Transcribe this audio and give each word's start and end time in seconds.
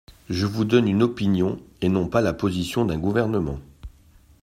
Je 0.31 0.47
vous 0.47 0.65
donne 0.65 0.87
une 0.87 1.03
opinion, 1.03 1.59
et 1.81 1.87
non 1.87 2.07
pas 2.07 2.21
la 2.21 2.33
position 2.33 2.85
d’un 2.87 2.97
gouvernement. 2.97 3.59